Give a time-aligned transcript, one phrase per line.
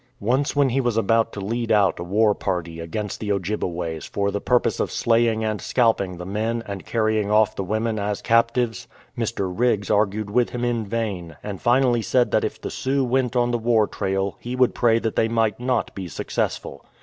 [0.19, 4.31] Once when he was about to lead out a war party against the Ojjibeways for
[4.31, 8.87] the purpose of slaying and scalping the men and carrying off the women as captives,
[9.15, 9.53] Mr.
[9.55, 13.51] Riggs argued with him in vain, and finally said that if the Sioux went on
[13.51, 16.83] the war trail he would pray that they might not be successful.